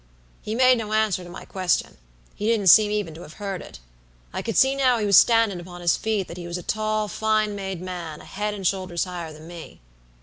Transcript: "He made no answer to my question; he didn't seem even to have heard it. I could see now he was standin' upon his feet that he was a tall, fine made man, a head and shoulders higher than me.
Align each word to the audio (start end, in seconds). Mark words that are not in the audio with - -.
"He 0.41 0.55
made 0.55 0.79
no 0.79 0.93
answer 0.93 1.23
to 1.23 1.29
my 1.29 1.45
question; 1.45 1.97
he 2.33 2.47
didn't 2.47 2.71
seem 2.71 2.89
even 2.89 3.13
to 3.13 3.21
have 3.21 3.33
heard 3.33 3.61
it. 3.61 3.77
I 4.33 4.41
could 4.41 4.57
see 4.57 4.73
now 4.73 4.97
he 4.97 5.05
was 5.05 5.15
standin' 5.15 5.59
upon 5.59 5.81
his 5.81 5.95
feet 5.95 6.27
that 6.27 6.37
he 6.37 6.47
was 6.47 6.57
a 6.57 6.63
tall, 6.63 7.07
fine 7.07 7.53
made 7.53 7.83
man, 7.83 8.19
a 8.19 8.25
head 8.25 8.55
and 8.55 8.65
shoulders 8.65 9.03
higher 9.03 9.31
than 9.31 9.47
me. 9.47 9.79